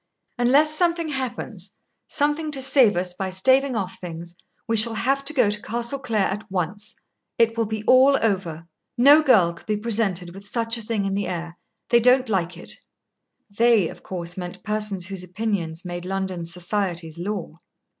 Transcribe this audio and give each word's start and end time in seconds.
"Unless 0.39 0.73
something 0.75 1.09
happens, 1.09 1.77
something 2.07 2.49
to 2.53 2.59
save 2.59 2.97
us 2.97 3.13
by 3.13 3.29
staving 3.29 3.75
off 3.75 3.99
things, 3.99 4.33
we 4.67 4.75
shall 4.75 4.95
have 4.95 5.23
to 5.25 5.31
go 5.31 5.51
to 5.51 5.61
Castle 5.61 5.99
Clare 5.99 6.25
at 6.25 6.49
once. 6.49 6.95
It 7.37 7.55
will 7.55 7.67
be 7.67 7.83
all 7.85 8.17
over. 8.19 8.63
No 8.97 9.21
girl 9.21 9.53
could 9.53 9.67
be 9.67 9.77
presented 9.77 10.33
with 10.33 10.47
such 10.47 10.75
a 10.75 10.81
thing 10.81 11.05
in 11.05 11.13
the 11.13 11.27
air. 11.27 11.55
They 11.89 11.99
don't 11.99 12.29
like 12.29 12.57
it." 12.57 12.77
"They," 13.55 13.89
of 13.89 14.01
course, 14.01 14.35
meant 14.37 14.63
persons 14.63 15.05
whose 15.05 15.23
opinions 15.23 15.85
made 15.85 16.03
London's 16.07 16.51
society's 16.51 17.19
law. 17.19 17.57